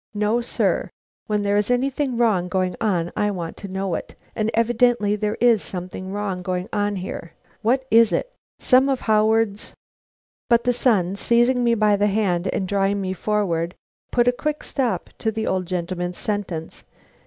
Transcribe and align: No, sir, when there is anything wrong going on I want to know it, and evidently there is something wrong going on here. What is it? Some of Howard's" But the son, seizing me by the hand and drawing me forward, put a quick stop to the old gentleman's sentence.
No, 0.15 0.41
sir, 0.41 0.89
when 1.27 1.43
there 1.43 1.57
is 1.57 1.69
anything 1.69 2.17
wrong 2.17 2.47
going 2.47 2.75
on 2.81 3.11
I 3.15 3.29
want 3.29 3.55
to 3.57 3.67
know 3.67 3.93
it, 3.93 4.15
and 4.35 4.49
evidently 4.55 5.15
there 5.15 5.37
is 5.39 5.61
something 5.61 6.11
wrong 6.11 6.41
going 6.41 6.67
on 6.73 6.95
here. 6.95 7.33
What 7.61 7.85
is 7.91 8.11
it? 8.11 8.33
Some 8.57 8.89
of 8.89 9.01
Howard's" 9.01 9.75
But 10.49 10.63
the 10.63 10.73
son, 10.73 11.15
seizing 11.17 11.63
me 11.63 11.75
by 11.75 11.97
the 11.97 12.07
hand 12.07 12.47
and 12.47 12.67
drawing 12.67 12.99
me 12.99 13.13
forward, 13.13 13.75
put 14.11 14.27
a 14.27 14.31
quick 14.31 14.63
stop 14.63 15.11
to 15.19 15.29
the 15.31 15.45
old 15.45 15.67
gentleman's 15.67 16.17
sentence. 16.17 16.83